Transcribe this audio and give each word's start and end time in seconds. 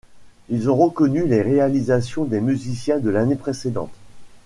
Ils 0.49 0.67
ont 0.67 0.75
reconnu 0.75 1.27
les 1.27 1.43
réalisations 1.43 2.23
des 2.25 2.41
musiciens 2.41 2.97
de 2.97 3.11
l'année 3.11 3.35
précédente. 3.35 3.93